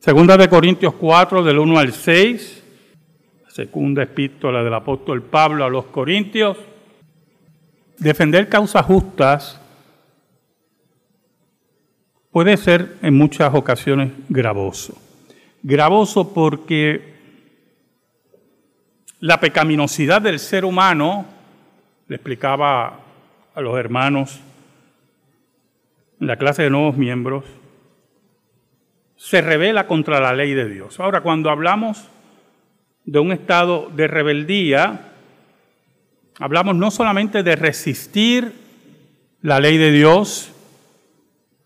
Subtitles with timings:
[0.00, 2.62] Segunda de Corintios 4, del 1 al 6,
[3.48, 6.56] segunda epístola del apóstol Pablo a los Corintios.
[7.98, 9.60] Defender causas justas
[12.30, 14.96] puede ser en muchas ocasiones gravoso.
[15.64, 17.14] Gravoso porque
[19.18, 21.26] la pecaminosidad del ser humano,
[22.06, 23.00] le explicaba
[23.52, 24.40] a los hermanos
[26.20, 27.44] en la clase de nuevos miembros,
[29.18, 30.98] se revela contra la ley de Dios.
[31.00, 32.04] Ahora, cuando hablamos
[33.04, 35.12] de un estado de rebeldía,
[36.38, 38.52] hablamos no solamente de resistir
[39.42, 40.52] la ley de Dios,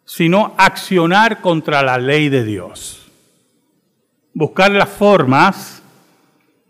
[0.07, 3.11] sino accionar contra la ley de Dios.
[4.33, 5.83] Buscar las formas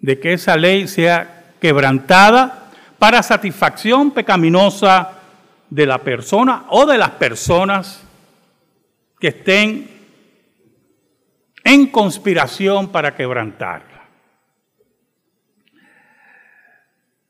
[0.00, 5.12] de que esa ley sea quebrantada para satisfacción pecaminosa
[5.70, 8.02] de la persona o de las personas
[9.20, 10.01] que estén
[11.64, 14.08] en conspiración para quebrantarla.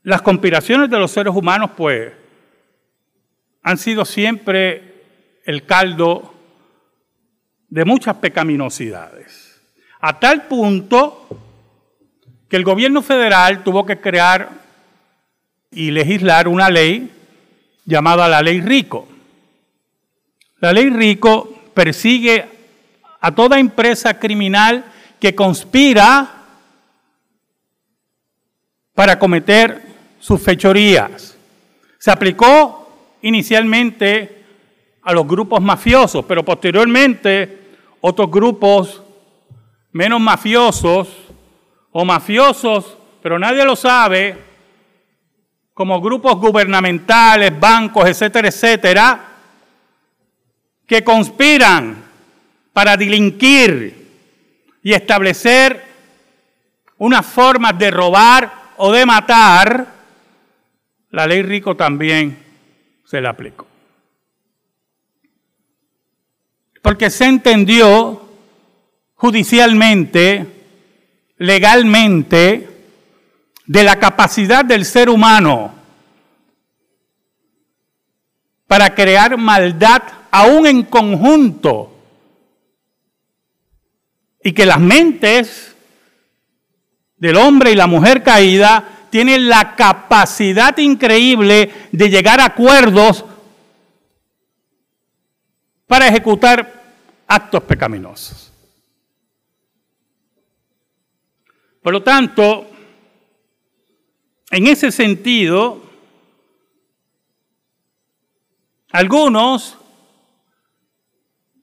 [0.05, 2.12] Las conspiraciones de los seres humanos, pues,
[3.62, 5.05] han sido siempre
[5.44, 6.34] el caldo
[7.69, 9.60] de muchas pecaminosidades.
[10.00, 11.28] A tal punto
[12.48, 14.50] que el gobierno federal tuvo que crear
[15.70, 17.10] y legislar una ley
[17.84, 19.08] llamada la ley Rico.
[20.58, 22.47] La ley Rico persigue
[23.23, 24.84] a toda empresa criminal
[25.20, 26.28] que conspira
[28.95, 29.81] para cometer
[30.19, 31.39] sus fechorías.
[31.98, 34.45] Se aplicó inicialmente
[35.03, 39.00] a los grupos mafiosos, pero posteriormente otros grupos
[39.93, 41.09] menos mafiosos
[41.93, 44.37] o mafiosos, pero nadie lo sabe,
[45.73, 49.25] como grupos gubernamentales, bancos, etcétera, etcétera,
[50.84, 52.11] que conspiran
[52.73, 54.09] para delinquir
[54.83, 55.84] y establecer
[56.98, 59.87] unas formas de robar o de matar,
[61.11, 62.38] la ley Rico también
[63.05, 63.72] se la aplicó.
[66.82, 68.28] porque se entendió
[69.15, 70.47] judicialmente,
[71.38, 72.69] legalmente,
[73.65, 75.72] de la capacidad del ser humano
[78.66, 81.91] para crear maldad aún en conjunto
[84.42, 85.75] y que las mentes
[87.16, 93.25] del hombre y la mujer caída tienen la capacidad increíble de llegar a acuerdos
[95.86, 96.82] para ejecutar
[97.26, 98.50] actos pecaminosos.
[101.82, 102.66] Por lo tanto,
[104.50, 105.82] en ese sentido,
[108.91, 109.76] algunos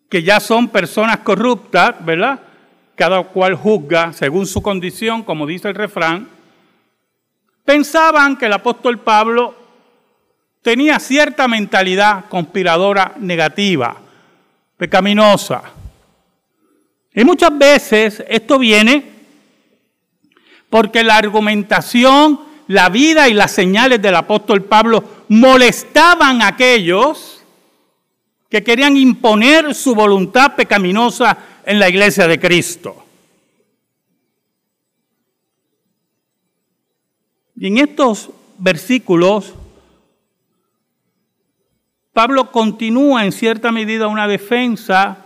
[0.10, 2.49] que ya son personas corruptas, ¿verdad?
[3.00, 6.28] Cada cual juzga según su condición, como dice el refrán,
[7.64, 9.56] pensaban que el apóstol Pablo
[10.62, 13.96] tenía cierta mentalidad conspiradora negativa
[14.76, 15.62] pecaminosa.
[17.14, 19.06] Y muchas veces esto viene
[20.70, 27.46] porque la argumentación, la vida y las señales del apóstol Pablo molestaban a aquellos
[28.50, 33.06] que querían imponer su voluntad pecaminosa en la iglesia de Cristo.
[37.56, 39.54] Y en estos versículos
[42.20, 45.26] Pablo continúa en cierta medida una defensa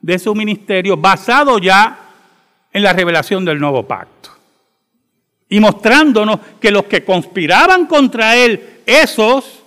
[0.00, 1.96] de su ministerio basado ya
[2.72, 4.30] en la revelación del nuevo pacto.
[5.48, 9.62] Y mostrándonos que los que conspiraban contra él, esos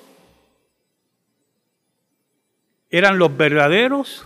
[2.90, 4.26] eran los verdaderos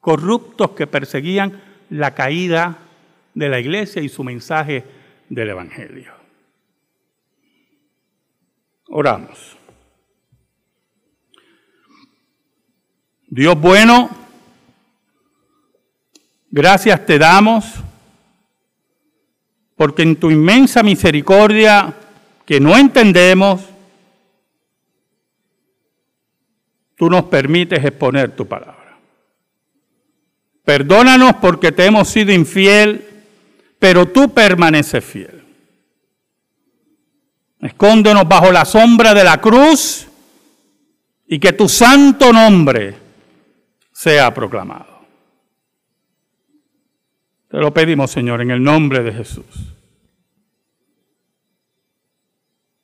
[0.00, 2.78] corruptos que perseguían la caída
[3.34, 4.84] de la iglesia y su mensaje
[5.28, 6.12] del Evangelio.
[8.88, 9.56] Oramos.
[13.28, 14.10] Dios bueno,
[16.50, 17.64] gracias te damos
[19.76, 21.94] porque en tu inmensa misericordia
[22.44, 23.62] que no entendemos,
[26.96, 28.79] tú nos permites exponer tu palabra.
[30.70, 33.04] Perdónanos porque te hemos sido infiel,
[33.80, 35.42] pero tú permaneces fiel.
[37.58, 40.06] Escóndenos bajo la sombra de la cruz
[41.26, 42.94] y que tu santo nombre
[43.90, 45.00] sea proclamado.
[47.48, 49.74] Te lo pedimos, Señor, en el nombre de Jesús.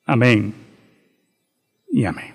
[0.06, 0.52] Amén
[1.92, 2.34] y amén.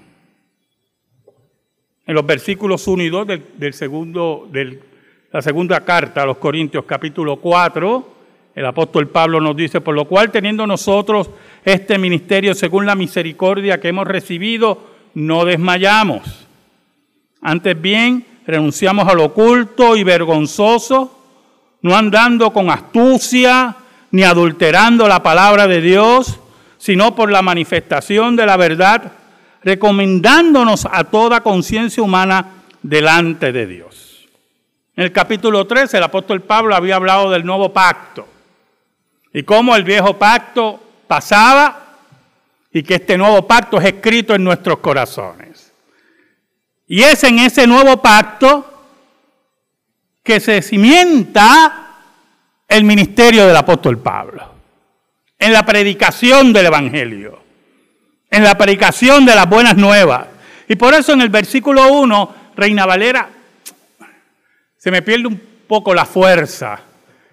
[2.05, 3.27] En los versículos 1 y 2
[3.57, 4.90] del, segundo, del
[5.31, 8.09] la segunda carta a los Corintios capítulo 4,
[8.53, 11.29] el apóstol Pablo nos dice, por lo cual teniendo nosotros
[11.63, 16.47] este ministerio según la misericordia que hemos recibido, no desmayamos.
[17.41, 21.17] Antes bien, renunciamos al oculto y vergonzoso,
[21.81, 23.77] no andando con astucia
[24.11, 26.39] ni adulterando la palabra de Dios,
[26.77, 29.13] sino por la manifestación de la verdad,
[29.63, 32.47] recomendándonos a toda conciencia humana
[32.83, 34.10] delante de Dios.
[35.01, 38.27] En el capítulo 3 el apóstol Pablo había hablado del nuevo pacto
[39.33, 41.97] y cómo el viejo pacto pasaba
[42.71, 45.73] y que este nuevo pacto es escrito en nuestros corazones.
[46.85, 48.63] Y es en ese nuevo pacto
[50.21, 51.95] que se cimienta
[52.67, 54.53] el ministerio del apóstol Pablo,
[55.39, 57.41] en la predicación del Evangelio,
[58.29, 60.27] en la predicación de las buenas nuevas.
[60.67, 63.40] Y por eso en el versículo 1, Reina Valera,
[64.81, 66.81] se me pierde un poco la fuerza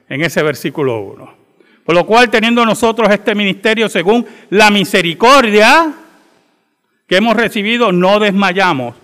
[0.07, 1.35] en ese versículo 1.
[1.83, 5.95] Por lo cual, teniendo nosotros este ministerio según la misericordia
[7.07, 8.97] que hemos recibido, no desmayamos.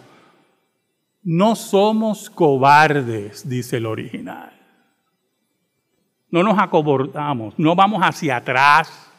[1.22, 4.52] No somos cobardes, dice el original.
[6.28, 9.10] No nos acobardamos, no vamos hacia atrás.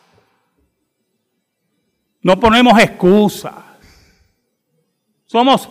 [2.22, 3.56] No ponemos excusas.
[5.25, 5.68] Somos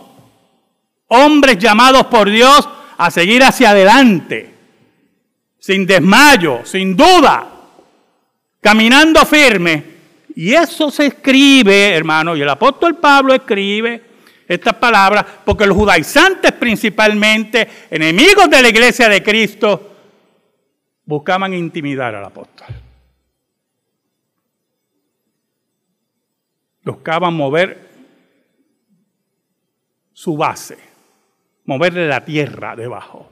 [1.07, 2.67] hombres llamados por Dios
[2.97, 4.53] a seguir hacia adelante,
[5.59, 7.55] sin desmayo, sin duda
[8.65, 9.83] caminando firme.
[10.35, 14.01] Y eso se escribe, hermano, y el apóstol Pablo escribe
[14.47, 19.95] estas palabras porque los judaizantes principalmente, enemigos de la iglesia de Cristo,
[21.05, 22.67] buscaban intimidar al apóstol.
[26.83, 27.87] Buscaban mover
[30.11, 30.79] su base,
[31.65, 33.29] moverle la tierra debajo.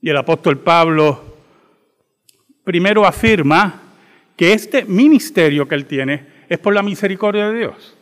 [0.00, 1.36] Y el apóstol Pablo
[2.64, 3.82] primero afirma
[4.36, 7.96] que este ministerio que él tiene es por la misericordia de Dios.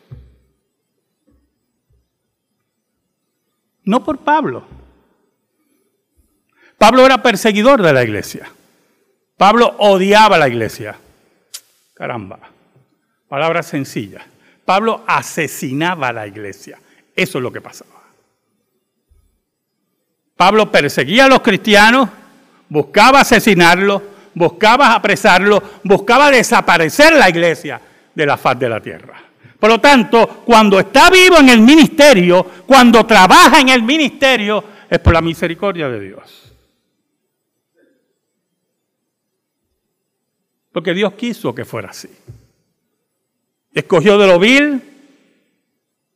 [3.84, 4.66] No por Pablo.
[6.78, 8.50] Pablo era perseguidor de la iglesia.
[9.36, 10.96] Pablo odiaba la iglesia.
[11.94, 12.40] Caramba.
[13.28, 14.26] Palabra sencilla.
[14.64, 16.78] Pablo asesinaba a la iglesia.
[17.14, 18.02] Eso es lo que pasaba.
[20.36, 22.08] Pablo perseguía a los cristianos,
[22.68, 24.02] buscaba asesinarlos,
[24.34, 27.80] buscaba apresarlo, buscaba desaparecer la iglesia
[28.14, 29.22] de la faz de la tierra.
[29.58, 34.98] Por lo tanto, cuando está vivo en el ministerio, cuando trabaja en el ministerio, es
[34.98, 36.52] por la misericordia de Dios.
[40.72, 42.08] Porque Dios quiso que fuera así.
[43.72, 44.82] Escogió de lo vil,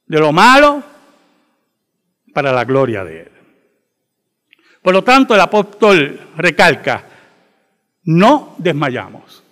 [0.08, 0.82] de lo malo,
[2.32, 3.32] para la gloria de Él.
[4.82, 7.04] Por lo tanto, el apóstol recalca,
[8.04, 9.42] no desmayamos.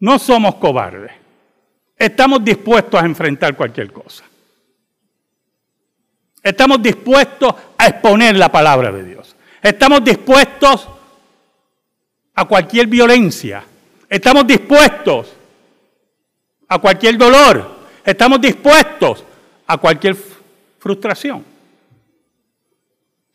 [0.00, 1.12] No somos cobardes.
[1.96, 4.24] Estamos dispuestos a enfrentar cualquier cosa.
[6.42, 9.34] Estamos dispuestos a exponer la palabra de Dios.
[9.62, 10.88] Estamos dispuestos
[12.34, 13.64] a cualquier violencia.
[14.08, 15.32] Estamos dispuestos
[16.68, 17.77] a cualquier dolor.
[18.04, 19.24] Estamos dispuestos
[19.66, 20.16] a cualquier
[20.78, 21.44] frustración.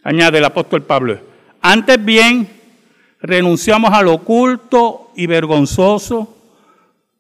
[0.03, 1.20] Añade el apóstol Pablo.
[1.62, 2.50] Antes bien,
[3.22, 6.38] renunciamos al oculto y vergonzoso,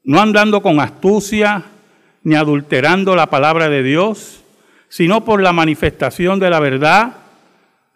[0.03, 1.63] no andando con astucia
[2.23, 4.43] ni adulterando la palabra de Dios,
[4.89, 7.17] sino por la manifestación de la verdad,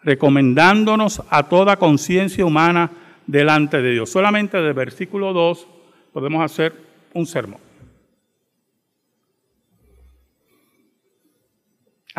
[0.02, 2.90] recomendándonos a toda conciencia humana
[3.26, 4.10] delante de Dios.
[4.10, 5.66] Solamente del versículo 2
[6.12, 6.74] podemos hacer
[7.12, 7.67] un sermón.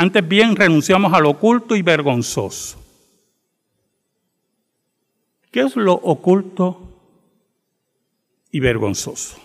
[0.02, 2.82] Antes bien renunciamos al oculto y vergonzoso
[5.52, 7.02] ¿Qué es lo oculto
[8.50, 9.38] y vergonzoso?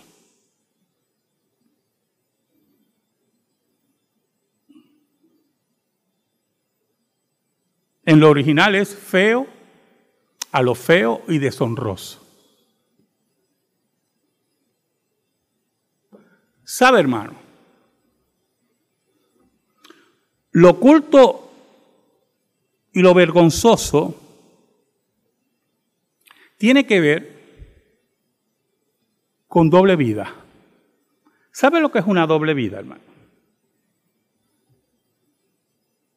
[8.05, 9.47] En lo original es feo,
[10.53, 12.25] a lo feo y deshonroso.
[16.63, 17.44] ¿Sabe, hermano?
[20.55, 21.51] Lo oculto
[22.93, 24.17] y lo vergonzoso
[26.57, 27.35] tiene que ver
[29.49, 30.33] con doble vida.
[31.51, 33.01] ¿Sabe lo que es una doble vida, hermano?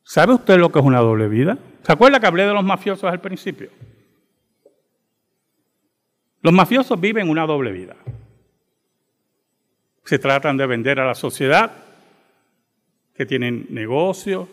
[0.05, 1.59] ¿Sabe usted lo que es una doble vida?
[1.83, 3.71] ¿Se acuerda que hablé de los mafiosos al principio?
[6.43, 7.97] Los mafiosos viven una doble vida.
[10.05, 11.88] Se tratan de vender a la sociedad,
[13.19, 14.49] que tienen negocios,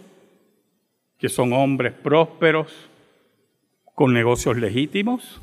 [1.20, 2.90] que son hombres prósperos,
[3.94, 5.40] con negocios legítimos,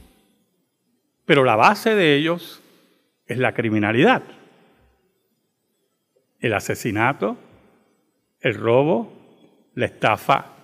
[1.25, 2.61] pero la base de ellos
[3.27, 4.25] es la criminalidad.
[6.41, 7.37] El asesinato,
[8.41, 9.13] el robo,
[9.77, 10.57] la estafa,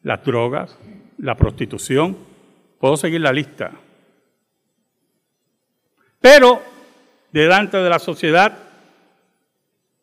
[0.00, 0.78] las drogas,
[1.18, 2.16] la prostitución.
[2.80, 3.70] Puedo seguir la lista.
[6.22, 6.62] Pero
[7.32, 8.58] delante de la sociedad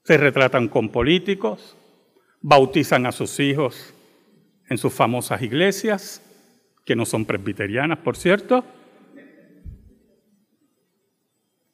[0.04, 1.76] se retratan con políticos,
[2.42, 3.94] bautizan a sus hijos
[4.70, 6.22] en sus famosas iglesias,
[6.86, 8.64] que no son presbiterianas, por cierto,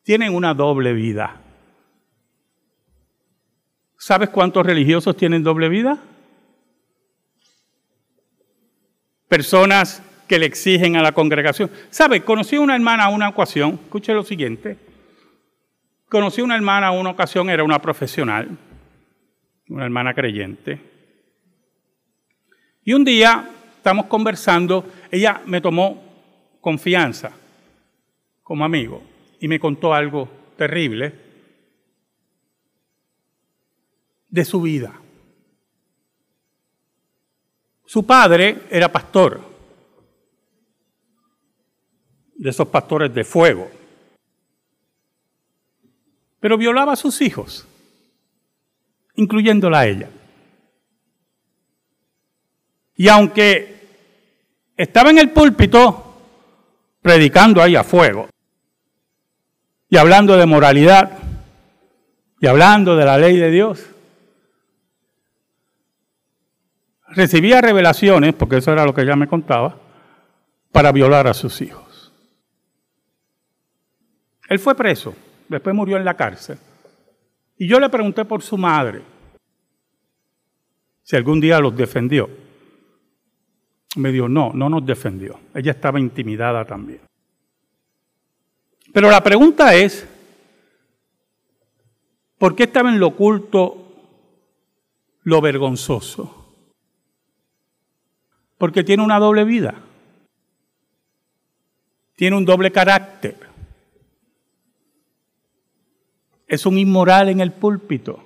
[0.04, 1.42] tienen una doble vida.
[3.98, 5.98] ¿Sabes cuántos religiosos tienen doble vida?
[9.28, 11.72] Personas que le exigen a la congregación.
[11.90, 12.22] ¿Sabe?
[12.24, 14.78] Conocí a una hermana una ocasión, escuche lo siguiente.
[16.10, 18.58] Conocí a una hermana una ocasión, era una profesional,
[19.70, 20.80] una hermana creyente.
[22.84, 26.04] Y un día estamos conversando, ella me tomó
[26.62, 27.32] confianza
[28.44, 29.02] como amigo
[29.40, 31.14] y me contó algo terrible
[34.30, 35.00] de su vida.
[37.86, 39.42] Su padre era pastor,
[42.36, 43.70] de esos pastores de fuego,
[46.40, 47.68] pero violaba a sus hijos,
[49.16, 50.10] incluyéndola a ella.
[52.96, 53.76] Y aunque
[54.78, 56.02] estaba en el púlpito
[57.02, 58.30] predicando ahí a fuego
[59.90, 61.20] y hablando de moralidad
[62.40, 63.86] y hablando de la ley de Dios.
[67.10, 69.78] Recibía revelaciones, porque eso era lo que ella me contaba,
[70.72, 72.12] para violar a sus hijos.
[74.50, 75.16] Él fue preso,
[75.48, 76.58] después murió en la cárcel.
[77.58, 79.02] Y yo le pregunté por su madre,
[81.04, 82.30] si algún día los defendió
[83.96, 85.40] me dijo, no, no nos defendió.
[85.54, 87.02] Ella estaba intimidada también.
[88.94, 90.08] Pero la pregunta es,
[92.38, 93.94] ¿por qué estaba en lo oculto
[95.24, 96.54] lo vergonzoso?
[98.58, 99.76] Porque tiene una doble vida.
[102.16, 103.55] Tiene un doble carácter.
[106.48, 108.24] Es un inmoral en el púlpito.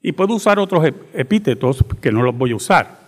[0.00, 2.98] Y puedo usar otros epítetos que no los voy a usar.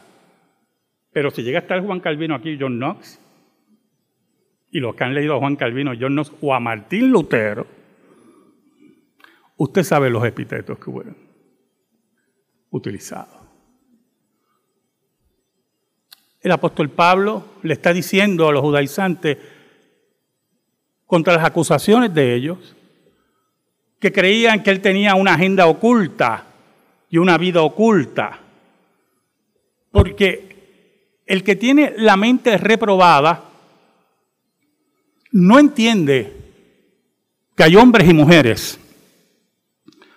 [1.13, 3.21] Pero si llega a estar Juan Calvino aquí, John Knox,
[4.71, 7.67] y los que han leído a Juan Calvino, John Knox o a Martín Lutero,
[9.57, 11.17] usted sabe los epítetos que hubieron
[12.71, 13.41] utilizados.
[16.41, 19.37] El apóstol Pablo le está diciendo a los judaizantes
[21.11, 22.77] contra las acusaciones de ellos,
[23.99, 26.45] que creían que él tenía una agenda oculta
[27.11, 28.39] y una vida oculta,
[29.91, 33.43] porque el que tiene la mente reprobada
[35.33, 36.33] no entiende
[37.57, 38.79] que hay hombres y mujeres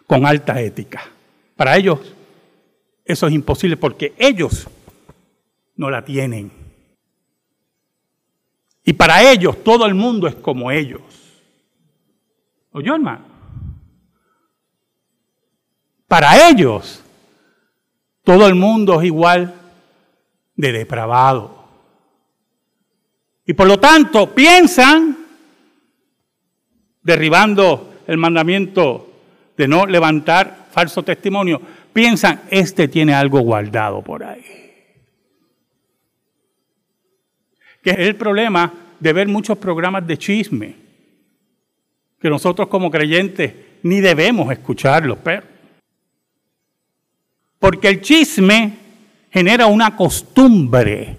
[0.05, 1.05] con alta ética.
[1.55, 2.13] Para ellos
[3.03, 4.67] eso es imposible porque ellos
[5.75, 6.62] no la tienen.
[8.83, 11.01] Y para ellos todo el mundo es como ellos.
[12.71, 13.25] ¿Oyó, hermano?
[16.07, 17.03] Para ellos
[18.23, 19.53] todo el mundo es igual
[20.55, 21.63] de depravado.
[23.45, 25.17] Y por lo tanto piensan,
[27.01, 29.11] derribando el mandamiento
[29.57, 31.61] de no levantar falso testimonio,
[31.91, 34.62] piensan, este tiene algo guardado por ahí.
[37.83, 40.75] Que es el problema de ver muchos programas de chisme,
[42.19, 45.43] que nosotros como creyentes ni debemos escucharlos, pero...
[47.59, 48.73] Porque el chisme
[49.31, 51.17] genera una costumbre.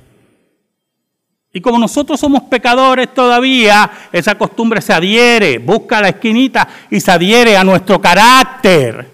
[1.53, 7.11] Y como nosotros somos pecadores todavía, esa costumbre se adhiere, busca la esquinita y se
[7.11, 9.11] adhiere a nuestro carácter.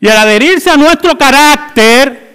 [0.00, 2.27] Y al adherirse a nuestro carácter,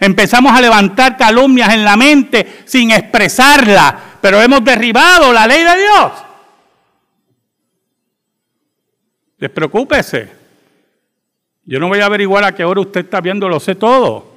[0.00, 5.76] empezamos a levantar calumnias en la mente sin expresarla, pero hemos derribado la ley de
[5.76, 6.12] Dios.
[9.38, 10.36] Despreocúpese.
[11.64, 14.34] Yo no voy a averiguar a qué hora usted está viendo, lo sé todo.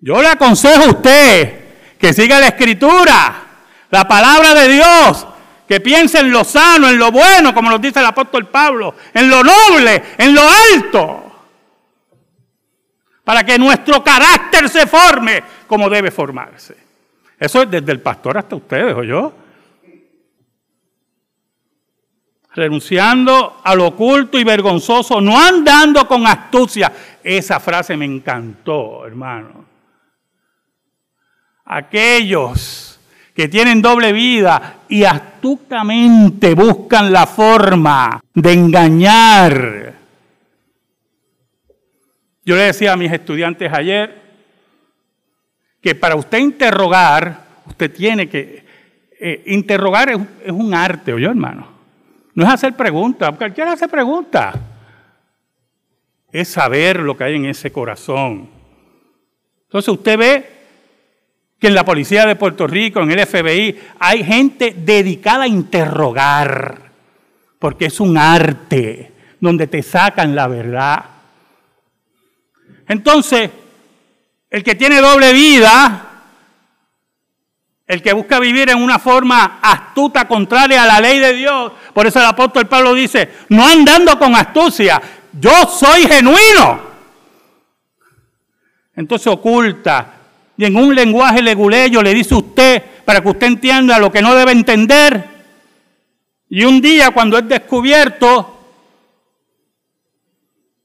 [0.00, 1.62] Yo le aconsejo a usted
[1.98, 3.34] que siga la escritura,
[3.90, 5.26] la palabra de Dios,
[5.66, 9.30] que piense en lo sano, en lo bueno, como nos dice el apóstol Pablo, en
[9.30, 10.42] lo noble, en lo
[10.74, 11.31] alto,
[13.24, 16.76] para que nuestro carácter se forme como debe formarse.
[17.38, 19.34] Eso es desde el pastor hasta ustedes, ¿o yo?
[22.54, 26.92] renunciando a lo oculto y vergonzoso, no andando con astucia.
[27.22, 29.64] Esa frase me encantó, hermano.
[31.64, 33.00] Aquellos
[33.34, 40.01] que tienen doble vida y astutamente buscan la forma de engañar.
[42.44, 44.20] Yo le decía a mis estudiantes ayer
[45.80, 48.64] que para usted interrogar, usted tiene que...
[49.20, 51.68] Eh, interrogar es, es un arte, ¿oyó hermano?
[52.34, 54.56] No es hacer preguntas, cualquiera hace preguntas.
[56.32, 58.48] Es saber lo que hay en ese corazón.
[59.64, 60.46] Entonces usted ve
[61.62, 66.90] que en la policía de Puerto Rico, en el FBI, hay gente dedicada a interrogar,
[67.60, 71.04] porque es un arte donde te sacan la verdad.
[72.92, 73.50] Entonces,
[74.50, 76.08] el que tiene doble vida
[77.86, 81.72] el que busca vivir en una forma astuta, contraria a la ley de Dios.
[81.92, 85.00] Por eso el apóstol Pablo dice, no andando con astucia,
[85.38, 86.80] yo soy genuino.
[88.96, 90.14] Entonces oculta
[90.56, 94.34] y en un lenguaje leguleyo le dice usted para que usted entienda lo que no
[94.34, 95.28] debe entender.
[96.48, 98.51] Y un día cuando es descubierto,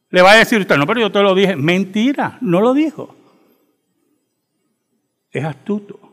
[0.09, 1.55] le va a decir usted, no, pero yo te lo dije.
[1.55, 3.15] Mentira, no lo dijo.
[5.31, 6.07] Es astuto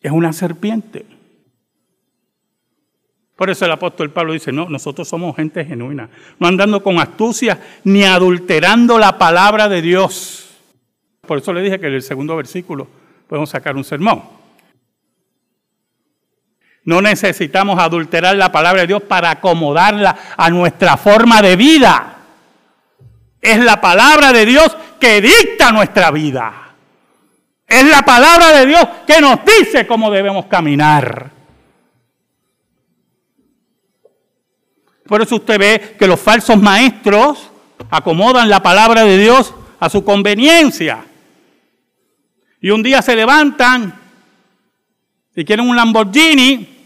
[0.00, 1.04] es una serpiente.
[3.36, 7.58] Por eso el apóstol Pablo dice, no, nosotros somos gente genuina, no andando con astucia
[7.84, 10.58] ni adulterando la palabra de Dios.
[11.22, 12.86] Por eso le dije que en el segundo versículo
[13.28, 14.22] podemos sacar un sermón.
[16.84, 22.16] No necesitamos adulterar la palabra de Dios para acomodarla a nuestra forma de vida.
[23.40, 26.52] Es la palabra de Dios que dicta nuestra vida.
[27.66, 31.30] Es la palabra de Dios que nos dice cómo debemos caminar.
[35.06, 37.50] Por eso usted ve que los falsos maestros
[37.90, 41.04] acomodan la palabra de Dios a su conveniencia.
[42.60, 43.98] Y un día se levantan
[45.34, 46.79] y quieren un Lamborghini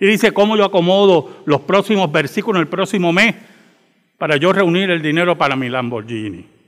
[0.00, 3.34] y dice, ¿cómo yo acomodo los próximos versículos el próximo mes
[4.16, 6.58] para yo reunir el dinero para mi Lamborghini?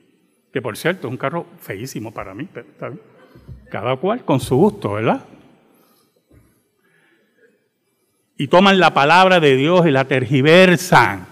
[0.52, 3.00] que por cierto es un carro feísimo para mí, pero está bien.
[3.70, 5.24] Cada cual con su gusto, ¿verdad?
[8.36, 11.26] Y toman la palabra de Dios y la tergiversan.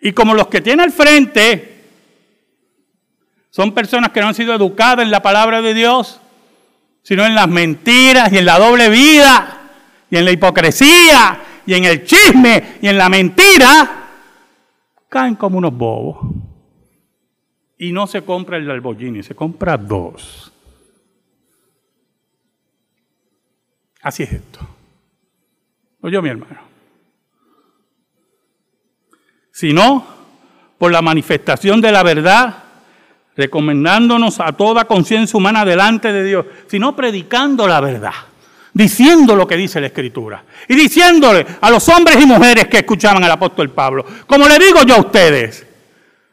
[0.00, 1.72] Y como los que tiene al frente
[3.50, 6.20] son personas que no han sido educadas en la palabra de Dios,
[7.06, 9.60] sino en las mentiras y en la doble vida
[10.10, 14.08] y en la hipocresía y en el chisme y en la mentira,
[15.08, 16.34] caen como unos bobos.
[17.78, 20.52] Y no se compra el Lamborghini, se compra dos.
[24.02, 24.66] Así es esto.
[26.00, 26.60] Oye, mi hermano.
[29.52, 30.04] Si no,
[30.76, 32.64] por la manifestación de la verdad,
[33.36, 38.14] recomendándonos a toda conciencia humana delante de Dios, sino predicando la verdad
[38.76, 43.24] diciendo lo que dice la Escritura y diciéndole a los hombres y mujeres que escuchaban
[43.24, 45.66] al apóstol Pablo, como le digo yo a ustedes,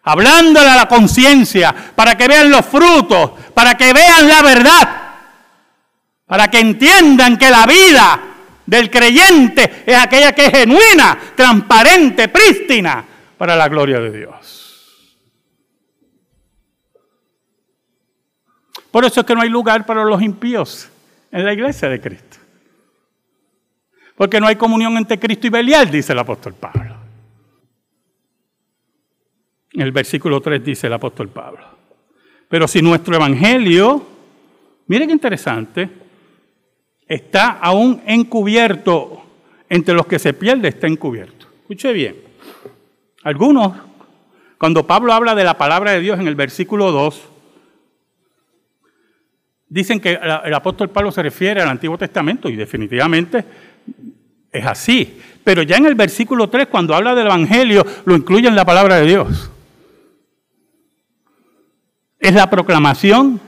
[0.03, 4.89] hablándole a la conciencia para que vean los frutos, para que vean la verdad,
[6.27, 8.19] para que entiendan que la vida
[8.65, 13.05] del creyente es aquella que es genuina, transparente, prístina,
[13.37, 14.72] para la gloria de Dios.
[18.93, 20.87] Por eso es que no hay lugar para los impíos
[21.31, 22.37] en la iglesia de Cristo.
[24.15, 26.95] Porque no hay comunión entre Cristo y Belial, dice el apóstol Pablo.
[29.71, 31.65] En el versículo 3 dice el apóstol Pablo.
[32.47, 34.05] Pero si nuestro evangelio,
[34.85, 35.89] miren qué interesante,
[37.07, 39.23] está aún encubierto,
[39.69, 41.47] entre los que se pierde está encubierto.
[41.61, 42.15] Escuche bien.
[43.23, 43.73] Algunos,
[44.59, 47.29] cuando Pablo habla de la palabra de Dios en el versículo 2,
[49.73, 53.43] dicen que el apóstol Pablo se refiere al Antiguo Testamento y definitivamente
[54.51, 55.19] es así.
[55.43, 58.97] Pero ya en el versículo 3, cuando habla del Evangelio, lo incluye en la palabra
[58.97, 59.49] de Dios.
[62.19, 63.41] Es la proclamación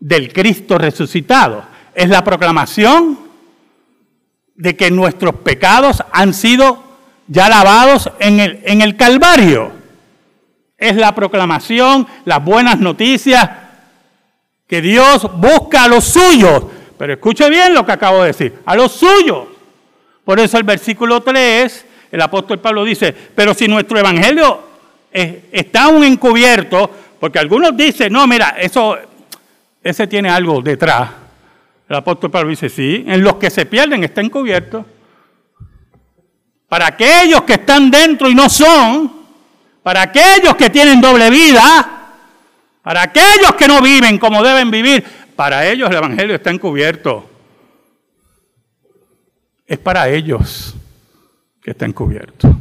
[0.00, 1.62] del Cristo resucitado.
[1.94, 3.20] Es la proclamación
[4.56, 6.82] de que nuestros pecados han sido
[7.28, 9.70] ya lavados en el, en el Calvario.
[10.76, 13.61] Es la proclamación, las buenas noticias,
[14.72, 16.62] que Dios busca a los suyos.
[16.96, 19.48] Pero escuche bien lo que acabo de decir, a los suyos.
[20.24, 24.60] Por eso el versículo 3, el apóstol Pablo dice, pero si nuestro evangelio
[25.12, 28.96] está aún encubierto, porque algunos dicen, no, mira, eso,
[29.84, 31.10] ese tiene algo detrás.
[31.86, 34.86] El apóstol Pablo dice, sí, en los que se pierden está encubierto.
[36.66, 39.12] Para aquellos que están dentro y no son,
[39.82, 42.01] para aquellos que tienen doble vida,
[42.82, 45.04] para aquellos que no viven como deben vivir,
[45.36, 47.28] para ellos el Evangelio está encubierto.
[49.66, 50.74] Es para ellos
[51.62, 52.54] que está encubierto.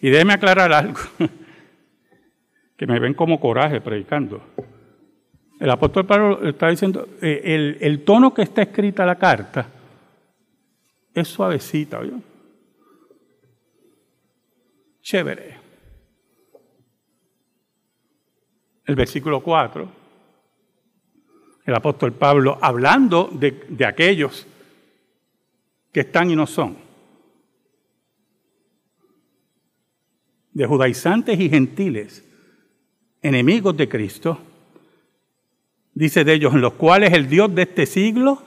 [0.00, 0.98] Y déjeme aclarar algo,
[2.76, 4.42] que me ven como coraje predicando.
[5.60, 9.68] El apóstol Pablo está diciendo, eh, el, tono que está escrita la carta
[11.14, 12.14] es suavecita, ¿oye?
[15.00, 15.61] Chévere.
[18.92, 19.88] El versículo 4,
[21.64, 24.46] el apóstol Pablo hablando de, de aquellos
[25.90, 26.76] que están y no son,
[30.52, 32.22] de judaizantes y gentiles,
[33.22, 34.38] enemigos de Cristo,
[35.94, 38.42] dice de ellos, en los cuales el Dios de este siglo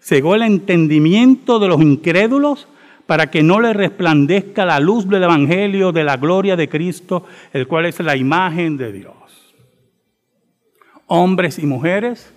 [0.00, 2.66] cegó el entendimiento de los incrédulos
[3.04, 7.68] para que no le resplandezca la luz del Evangelio de la gloria de Cristo, el
[7.68, 9.21] cual es la imagen de Dios.
[11.14, 12.32] Hombres y mujeres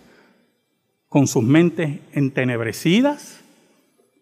[1.07, 3.39] con sus mentes entenebrecidas,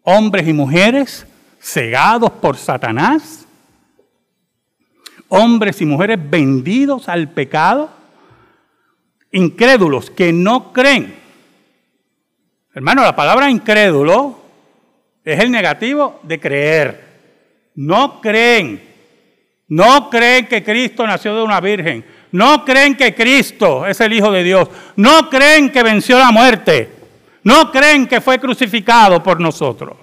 [0.03, 1.25] hombres y mujeres
[1.59, 3.47] cegados por Satanás,
[5.27, 7.89] hombres y mujeres vendidos al pecado,
[9.31, 11.15] incrédulos que no creen.
[12.75, 14.39] Hermano, la palabra incrédulo
[15.25, 17.03] es el negativo de creer.
[17.73, 18.83] No creen.
[19.67, 22.05] No creen que Cristo nació de una virgen.
[22.33, 24.67] No creen que Cristo es el Hijo de Dios.
[24.95, 26.89] No creen que venció la muerte.
[27.43, 29.97] No creen que fue crucificado por nosotros.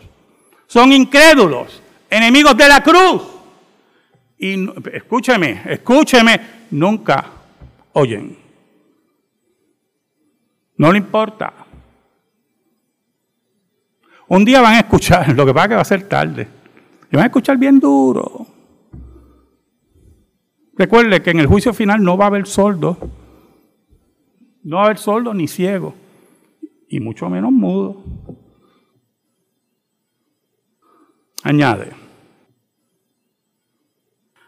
[0.68, 3.22] Son incrédulos, enemigos de la cruz.
[4.38, 4.54] Y
[4.92, 6.40] escúcheme, escúcheme,
[6.70, 7.26] nunca
[7.94, 8.38] oyen.
[10.76, 11.52] No le importa.
[14.28, 16.48] Un día van a escuchar, lo que pasa es que va a ser tarde.
[17.10, 18.46] Y van a escuchar bien duro.
[20.80, 22.96] Recuerde que en el juicio final no va a haber sordo.
[24.62, 25.94] No va a haber sordo ni ciego.
[26.88, 28.02] Y mucho menos mudo.
[31.42, 31.92] Añade.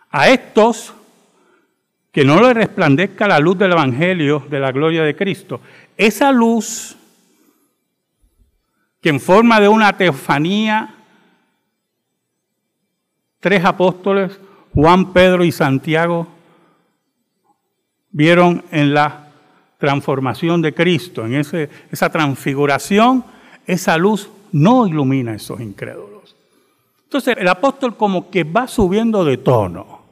[0.08, 0.94] A estos
[2.10, 5.60] que no le resplandezca la luz del Evangelio de la gloria de Cristo.
[5.98, 6.96] Esa luz
[9.02, 10.94] que en forma de una teofanía,
[13.38, 14.40] tres apóstoles,
[14.74, 16.26] Juan, Pedro y Santiago,
[18.10, 19.28] vieron en la
[19.78, 23.24] transformación de Cristo, en ese, esa transfiguración,
[23.66, 26.36] esa luz no ilumina a esos incrédulos.
[27.04, 30.02] Entonces el apóstol como que va subiendo de tono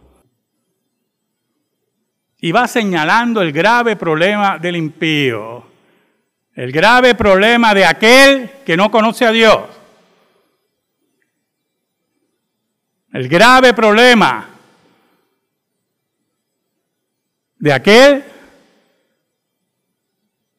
[2.38, 5.62] y va señalando el grave problema del impío,
[6.54, 9.60] el grave problema de aquel que no conoce a Dios,
[13.12, 14.49] el grave problema
[17.60, 18.24] de aquel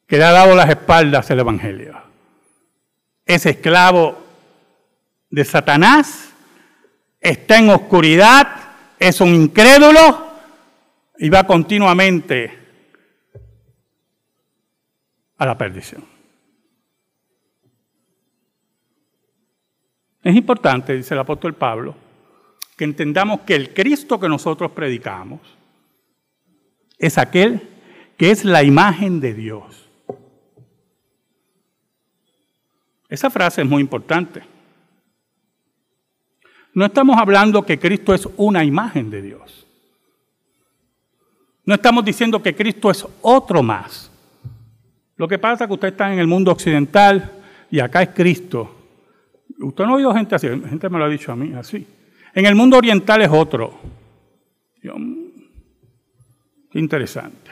[0.07, 1.99] que le ha dado las espaldas al Evangelio.
[3.25, 4.17] Es esclavo
[5.29, 6.29] de Satanás,
[7.19, 8.47] está en oscuridad,
[8.99, 10.27] es un incrédulo
[11.17, 12.59] y va continuamente
[15.37, 16.05] a la perdición.
[20.23, 21.95] Es importante, dice el apóstol Pablo,
[22.77, 25.39] que entendamos que el Cristo que nosotros predicamos
[27.01, 27.67] es aquel
[28.15, 29.89] que es la imagen de Dios.
[33.09, 34.43] Esa frase es muy importante.
[36.73, 39.67] No estamos hablando que Cristo es una imagen de Dios.
[41.65, 44.09] No estamos diciendo que Cristo es otro más.
[45.17, 47.31] Lo que pasa es que usted está en el mundo occidental
[47.69, 48.75] y acá es Cristo.
[49.59, 51.85] Usted no ha oído gente así, gente me lo ha dicho a mí así.
[52.33, 53.79] En el mundo oriental es otro.
[54.81, 54.89] Qué
[56.73, 57.51] interesante.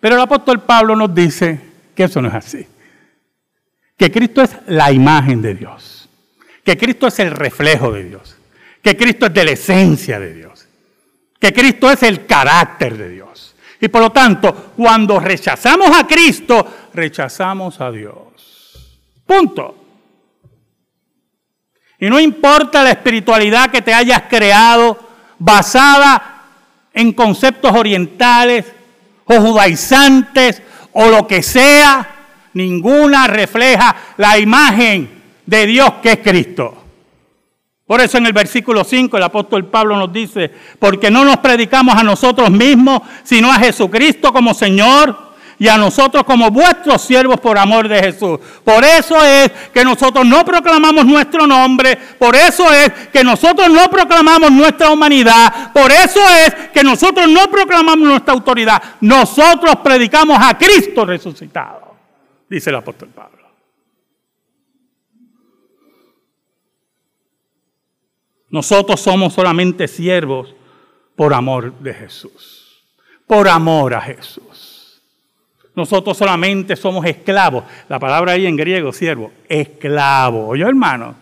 [0.00, 1.60] Pero el apóstol Pablo nos dice
[1.94, 2.66] que eso no es así.
[3.96, 6.08] Que Cristo es la imagen de Dios.
[6.64, 8.36] Que Cristo es el reflejo de Dios.
[8.82, 10.50] Que Cristo es de la esencia de Dios
[11.40, 13.56] que Cristo es el carácter de Dios.
[13.80, 19.00] Y por lo tanto, cuando rechazamos a Cristo, rechazamos a Dios.
[19.24, 19.76] Punto.
[21.98, 24.98] Y no importa la espiritualidad que te hayas creado
[25.40, 26.42] basada
[26.94, 28.66] en conceptos orientales
[29.24, 32.08] o judaizantes o lo que sea,
[32.52, 36.76] ninguna refleja la imagen de Dios que es Cristo.
[37.86, 41.96] Por eso en el versículo 5 el apóstol Pablo nos dice, porque no nos predicamos
[41.96, 45.29] a nosotros mismos, sino a Jesucristo como Señor
[45.60, 48.40] y a nosotros como vuestros siervos por amor de Jesús.
[48.64, 53.90] Por eso es que nosotros no proclamamos nuestro nombre, por eso es que nosotros no
[53.90, 58.82] proclamamos nuestra humanidad, por eso es que nosotros no proclamamos nuestra autoridad.
[59.02, 61.94] Nosotros predicamos a Cristo resucitado,
[62.48, 63.38] dice el apóstol Pablo.
[68.48, 70.54] Nosotros somos solamente siervos
[71.14, 72.82] por amor de Jesús,
[73.26, 74.49] por amor a Jesús.
[75.74, 77.64] Nosotros solamente somos esclavos.
[77.88, 80.48] La palabra ahí en griego, siervo, esclavo.
[80.48, 81.14] Oye, hermano,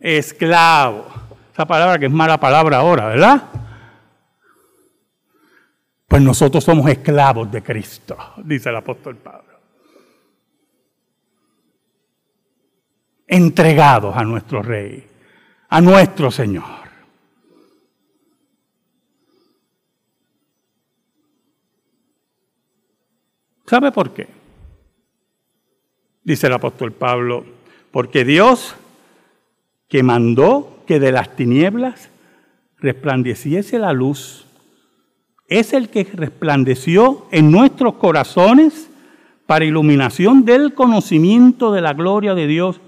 [0.00, 1.06] esclavo.
[1.52, 3.42] Esa palabra que es mala palabra ahora, ¿verdad?
[6.08, 9.42] Pues nosotros somos esclavos de Cristo, dice el apóstol Pablo.
[13.26, 15.04] Entregados a nuestro Rey,
[15.68, 16.85] a nuestro Señor.
[23.66, 24.28] ¿Sabe por qué?
[26.22, 27.44] Dice el apóstol Pablo,
[27.90, 28.74] porque Dios
[29.88, 32.10] que mandó que de las tinieblas
[32.78, 34.46] resplandeciese la luz,
[35.48, 38.90] es el que resplandeció en nuestros corazones
[39.46, 42.80] para iluminación del conocimiento de la gloria de Dios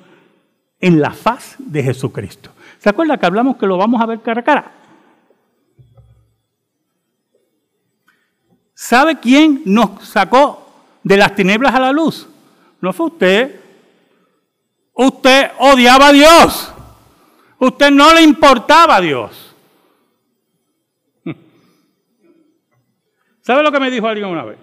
[0.80, 2.50] en la faz de Jesucristo.
[2.78, 4.72] ¿Se acuerda que hablamos que lo vamos a ver cara a cara?
[8.74, 10.67] ¿Sabe quién nos sacó
[11.08, 12.28] de las tinieblas a la luz.
[12.82, 13.58] No fue usted.
[14.92, 16.74] Usted odiaba a Dios.
[17.58, 19.56] Usted no le importaba a Dios.
[23.40, 24.58] ¿Sabe lo que me dijo alguien una vez?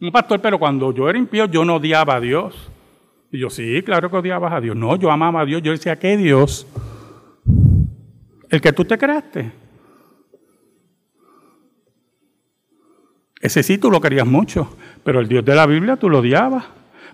[0.00, 2.68] Un pastor, pero cuando yo era impío, yo no odiaba a Dios.
[3.30, 4.74] Y yo, sí, claro que odiabas a Dios.
[4.74, 5.62] No, yo amaba a Dios.
[5.62, 6.66] Yo decía, ¿qué Dios?
[8.50, 9.52] El que tú te creaste.
[13.42, 16.64] Ese sí tú lo querías mucho, pero el Dios de la Biblia tú lo odiabas,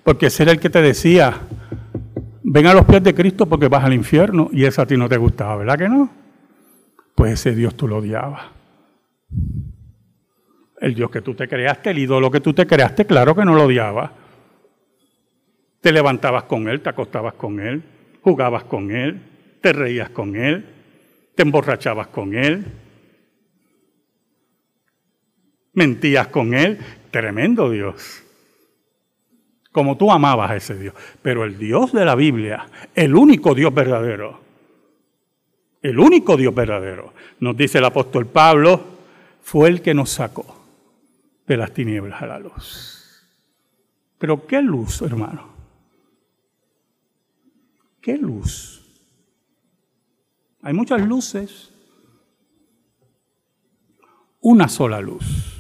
[0.05, 1.41] porque ese era el que te decía,
[2.43, 5.09] ven a los pies de Cristo porque vas al infierno, y eso a ti no
[5.09, 6.11] te gustaba, ¿verdad que no?
[7.15, 8.43] Pues ese Dios tú lo odiabas.
[10.83, 13.55] El Dios que tú te creaste, el ídolo que tú te creaste, claro que no
[13.55, 14.11] lo odiabas.
[15.81, 17.83] Te levantabas con él, te acostabas con él,
[18.21, 19.23] jugabas con él,
[19.63, 20.67] te reías con él,
[21.35, 22.67] te emborrachabas con él,
[25.79, 26.79] mentías con él.
[27.11, 28.23] Tremendo Dios.
[29.73, 30.95] Como tú amabas a ese Dios.
[31.23, 34.41] Pero el Dios de la Biblia, el único Dios verdadero,
[35.81, 38.99] el único Dios verdadero, nos dice el apóstol Pablo,
[39.41, 40.59] fue el que nos sacó
[41.47, 43.25] de las tinieblas a la luz.
[44.19, 45.49] Pero qué luz, hermano.
[48.01, 48.85] ¿Qué luz?
[50.63, 51.71] Hay muchas luces.
[54.41, 55.58] Una sola luz.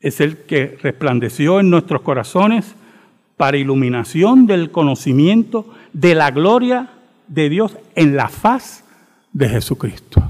[0.00, 2.74] Es el que resplandeció en nuestros corazones
[3.36, 6.90] para iluminación del conocimiento de la gloria
[7.28, 8.84] de Dios en la faz
[9.32, 10.22] de Jesucristo.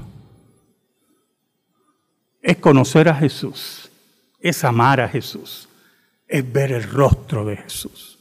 [2.41, 3.91] Es conocer a Jesús,
[4.39, 5.67] es amar a Jesús,
[6.27, 8.17] es ver el rostro de Jesús.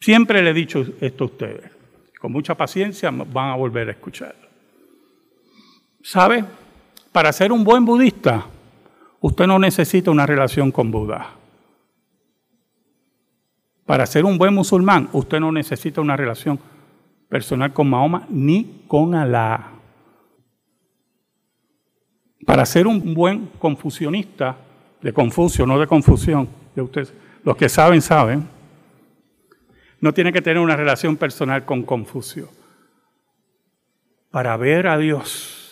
[0.00, 1.70] Siempre le he dicho esto a ustedes,
[2.20, 4.44] con mucha paciencia van a volver a escuchar.
[6.04, 6.44] ¿Sabe?
[7.12, 8.44] Para ser un buen budista,
[9.20, 11.30] usted no necesita una relación con Buda.
[13.86, 16.60] Para ser un buen musulmán, usted no necesita una relación
[17.26, 19.70] personal con Mahoma ni con Alá.
[22.44, 24.58] Para ser un buen confusionista,
[25.00, 27.14] de Confucio, no de confusión, de ustedes,
[27.44, 28.46] los que saben, saben,
[30.00, 32.50] no tiene que tener una relación personal con Confucio.
[34.30, 35.63] Para ver a Dios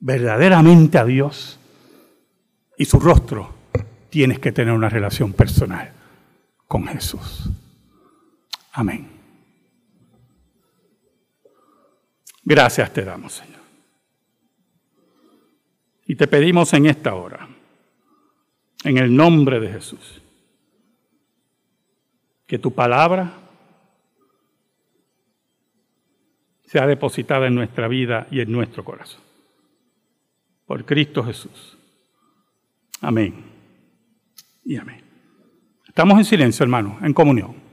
[0.00, 1.58] verdaderamente a Dios
[2.76, 3.54] y su rostro,
[4.10, 5.92] tienes que tener una relación personal
[6.66, 7.50] con Jesús.
[8.72, 9.08] Amén.
[12.44, 13.58] Gracias te damos, Señor.
[16.06, 17.46] Y te pedimos en esta hora,
[18.84, 20.22] en el nombre de Jesús,
[22.46, 23.32] que tu palabra
[26.64, 29.27] sea depositada en nuestra vida y en nuestro corazón
[30.68, 31.78] por Cristo Jesús.
[33.00, 33.42] Amén.
[34.64, 35.02] Y amén.
[35.88, 37.67] Estamos en silencio, hermano, en comunión.